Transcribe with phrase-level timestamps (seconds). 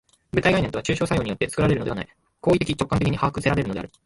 [0.31, 2.07] 具体概念とは抽象作用によって作られるのではない、
[2.41, 3.91] 行為的直観的に把握せられるのである。